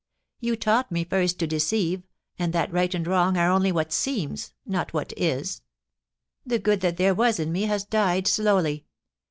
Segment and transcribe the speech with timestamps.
[0.39, 2.01] Yea taught me first to deceive,
[2.39, 5.61] and that right and wrong are only what s^fms, not what is.
[6.43, 8.87] The good that there was in me has died slowly.